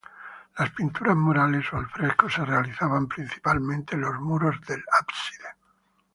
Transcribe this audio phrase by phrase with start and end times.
[0.57, 5.49] Las pinturas murales o al fresco se realizaban principalmente en los muros del ábside.